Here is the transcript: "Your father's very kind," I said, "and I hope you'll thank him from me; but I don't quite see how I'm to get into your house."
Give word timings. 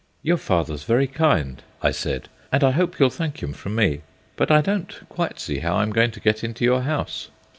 "Your 0.23 0.37
father's 0.37 0.83
very 0.83 1.05
kind," 1.05 1.61
I 1.83 1.91
said, 1.91 2.27
"and 2.51 2.63
I 2.63 2.71
hope 2.71 2.99
you'll 2.99 3.11
thank 3.11 3.43
him 3.43 3.53
from 3.53 3.75
me; 3.75 4.01
but 4.35 4.49
I 4.49 4.61
don't 4.61 4.99
quite 5.09 5.39
see 5.39 5.59
how 5.59 5.75
I'm 5.75 5.93
to 5.93 6.19
get 6.19 6.43
into 6.43 6.65
your 6.65 6.81
house." 6.81 7.29